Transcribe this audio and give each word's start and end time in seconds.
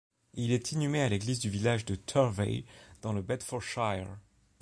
Il 0.33 0.51
est 0.51 0.71
inhumé 0.71 0.99
à 1.03 1.09
l'église 1.09 1.37
du 1.39 1.51
village 1.51 1.85
de 1.85 1.93
Turvey, 1.93 2.65
dans 3.03 3.13
le 3.13 3.21
Bedfordshire. 3.21 4.07